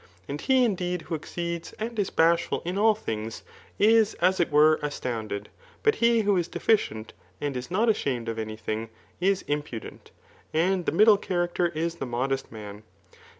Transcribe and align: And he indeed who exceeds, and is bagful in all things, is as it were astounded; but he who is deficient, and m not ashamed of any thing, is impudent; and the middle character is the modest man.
And 0.27 0.41
he 0.41 0.65
indeed 0.65 1.03
who 1.03 1.13
exceeds, 1.13 1.73
and 1.73 1.99
is 1.99 2.09
bagful 2.09 2.63
in 2.65 2.75
all 2.75 2.95
things, 2.95 3.43
is 3.77 4.15
as 4.15 4.39
it 4.39 4.49
were 4.51 4.79
astounded; 4.81 5.47
but 5.83 5.93
he 6.01 6.21
who 6.21 6.37
is 6.37 6.47
deficient, 6.47 7.13
and 7.39 7.55
m 7.55 7.63
not 7.69 7.87
ashamed 7.87 8.27
of 8.27 8.39
any 8.39 8.57
thing, 8.57 8.89
is 9.19 9.43
impudent; 9.47 10.09
and 10.55 10.87
the 10.87 10.91
middle 10.91 11.17
character 11.17 11.67
is 11.67 11.97
the 11.97 12.07
modest 12.07 12.51
man. 12.51 12.81